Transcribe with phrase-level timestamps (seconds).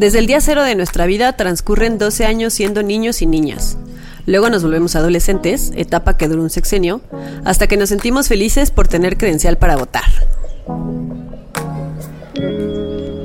[0.00, 3.76] Desde el día cero de nuestra vida transcurren 12 años siendo niños y niñas.
[4.24, 7.02] Luego nos volvemos adolescentes, etapa que dura un sexenio,
[7.44, 10.04] hasta que nos sentimos felices por tener credencial para votar.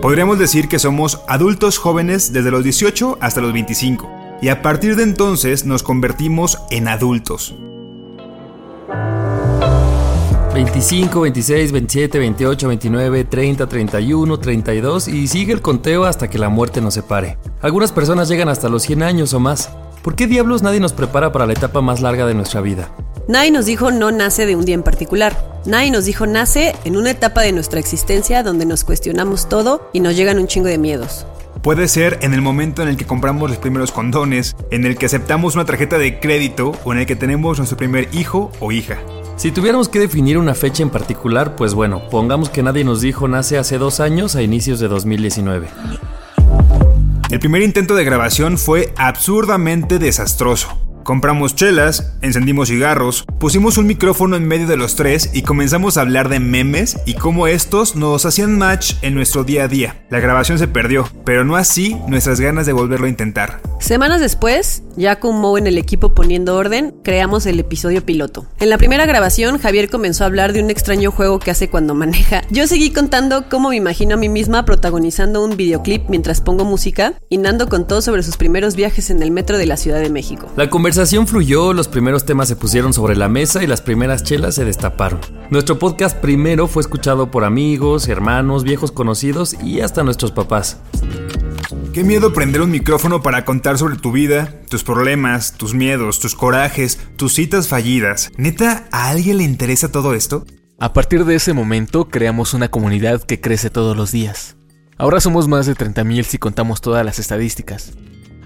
[0.00, 4.08] Podríamos decir que somos adultos jóvenes desde los 18 hasta los 25,
[4.40, 7.54] y a partir de entonces nos convertimos en adultos.
[10.64, 16.50] 25, 26, 27, 28, 29, 30, 31, 32 y sigue el conteo hasta que la
[16.50, 17.38] muerte nos separe.
[17.62, 19.70] Algunas personas llegan hasta los 100 años o más.
[20.02, 22.94] ¿Por qué diablos nadie nos prepara para la etapa más larga de nuestra vida?
[23.26, 25.34] Nadie nos dijo no nace de un día en particular.
[25.64, 30.00] Nadie nos dijo nace en una etapa de nuestra existencia donde nos cuestionamos todo y
[30.00, 31.24] nos llegan un chingo de miedos.
[31.62, 35.06] Puede ser en el momento en el que compramos los primeros condones, en el que
[35.06, 38.98] aceptamos una tarjeta de crédito o en el que tenemos nuestro primer hijo o hija.
[39.40, 43.26] Si tuviéramos que definir una fecha en particular, pues bueno, pongamos que nadie nos dijo
[43.26, 45.66] nace hace dos años a inicios de 2019.
[47.30, 50.78] El primer intento de grabación fue absurdamente desastroso.
[51.04, 56.02] Compramos chelas, encendimos cigarros, pusimos un micrófono en medio de los tres y comenzamos a
[56.02, 60.04] hablar de memes y cómo estos nos hacían match en nuestro día a día.
[60.10, 63.62] La grabación se perdió, pero no así nuestras ganas de volverlo a intentar.
[63.80, 68.46] Semanas después, ya con Mo en el equipo poniendo orden, creamos el episodio piloto.
[68.60, 71.94] En la primera grabación, Javier comenzó a hablar de un extraño juego que hace cuando
[71.94, 72.42] maneja.
[72.50, 77.14] Yo seguí contando cómo me imagino a mí misma protagonizando un videoclip mientras pongo música
[77.28, 80.46] y Nando contó sobre sus primeros viajes en el metro de la Ciudad de México.
[80.56, 84.54] La conversación fluyó, los primeros temas se pusieron sobre la mesa y las primeras chelas
[84.54, 85.20] se destaparon.
[85.48, 90.78] Nuestro podcast primero fue escuchado por amigos, hermanos, viejos conocidos y hasta nuestros papás.
[91.92, 96.36] Qué miedo prender un micrófono para contar sobre tu vida, tus problemas, tus miedos, tus
[96.36, 98.30] corajes, tus citas fallidas.
[98.36, 100.44] ¿Neta a alguien le interesa todo esto?
[100.78, 104.56] A partir de ese momento creamos una comunidad que crece todos los días.
[104.98, 107.92] Ahora somos más de 30.000 si contamos todas las estadísticas.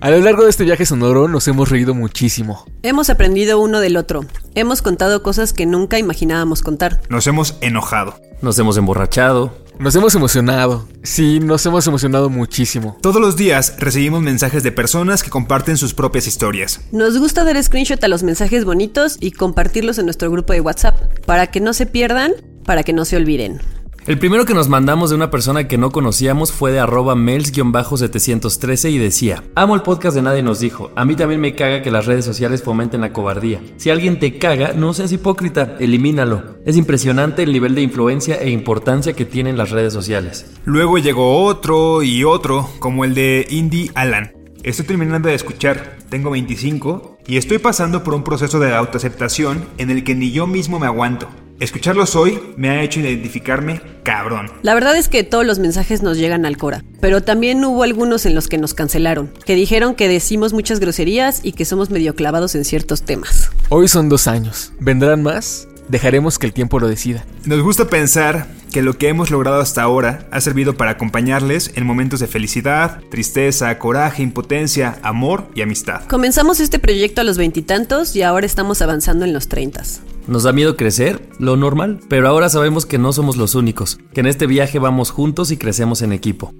[0.00, 2.64] A lo largo de este viaje sonoro nos hemos reído muchísimo.
[2.82, 4.24] Hemos aprendido uno del otro.
[4.54, 7.02] Hemos contado cosas que nunca imaginábamos contar.
[7.10, 8.18] Nos hemos enojado.
[8.40, 9.63] Nos hemos emborrachado.
[9.78, 10.86] Nos hemos emocionado.
[11.02, 12.96] Sí, nos hemos emocionado muchísimo.
[13.00, 16.80] Todos los días recibimos mensajes de personas que comparten sus propias historias.
[16.92, 20.96] Nos gusta dar screenshot a los mensajes bonitos y compartirlos en nuestro grupo de WhatsApp,
[21.26, 22.32] para que no se pierdan,
[22.64, 23.60] para que no se olviden.
[24.06, 28.90] El primero que nos mandamos de una persona que no conocíamos fue de arroba mels-713
[28.90, 31.90] y decía, amo el podcast de Nadie nos dijo, a mí también me caga que
[31.90, 33.62] las redes sociales fomenten la cobardía.
[33.78, 36.58] Si alguien te caga, no seas hipócrita, elimínalo.
[36.66, 40.52] Es impresionante el nivel de influencia e importancia que tienen las redes sociales.
[40.66, 44.34] Luego llegó otro y otro, como el de Indy Alan.
[44.64, 49.88] Estoy terminando de escuchar, tengo 25 y estoy pasando por un proceso de autoaceptación en
[49.88, 51.26] el que ni yo mismo me aguanto.
[51.64, 54.50] Escucharlos hoy me ha hecho identificarme cabrón.
[54.60, 58.26] La verdad es que todos los mensajes nos llegan al Cora, pero también hubo algunos
[58.26, 62.14] en los que nos cancelaron, que dijeron que decimos muchas groserías y que somos medio
[62.14, 63.50] clavados en ciertos temas.
[63.70, 64.74] Hoy son dos años.
[64.78, 65.66] ¿Vendrán más?
[65.88, 67.24] Dejaremos que el tiempo lo decida.
[67.46, 71.86] Nos gusta pensar que lo que hemos logrado hasta ahora ha servido para acompañarles en
[71.86, 76.02] momentos de felicidad, tristeza, coraje, impotencia, amor y amistad.
[76.08, 80.02] Comenzamos este proyecto a los veintitantos y, ahora estamos avanzando en los treintas.
[80.26, 84.22] Nos da miedo crecer, lo normal, pero ahora sabemos que no somos los únicos, que
[84.22, 86.52] en este viaje vamos juntos y crecemos en equipo.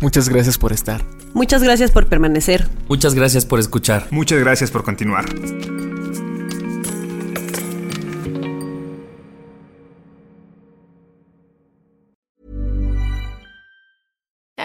[0.00, 1.04] Muchas gracias por estar.
[1.34, 2.68] Muchas gracias por permanecer.
[2.88, 4.06] Muchas gracias por escuchar.
[4.12, 5.24] Muchas gracias por continuar.